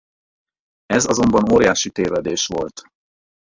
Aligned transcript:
Ez 0.85 1.05
azonban 1.05 1.51
óriási 1.51 1.89
tévedés 1.89 2.45
volt. 2.45 2.81